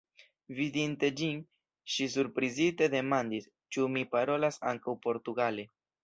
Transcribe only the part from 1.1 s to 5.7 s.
ĝin, ŝi surprizite demandis, ĉu mi parolas ankaŭ portugale.